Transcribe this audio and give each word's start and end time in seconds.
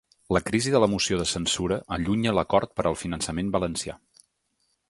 La 0.35 0.39
crisi 0.45 0.71
de 0.75 0.79
la 0.83 0.87
moció 0.93 1.19
de 1.19 1.27
censura 1.33 1.77
allunya 1.97 2.35
l’acord 2.39 2.75
per 2.79 2.87
al 2.93 3.01
finançament 3.05 3.53
valencià. 3.59 3.99